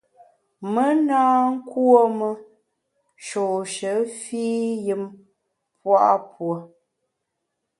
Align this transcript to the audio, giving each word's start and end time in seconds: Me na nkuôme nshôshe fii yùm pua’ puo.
Me 0.73 0.85
na 1.07 1.19
nkuôme 1.53 2.29
nshôshe 2.39 3.91
fii 4.19 4.63
yùm 4.85 5.03
pua’ 5.81 6.11
puo. 6.31 6.55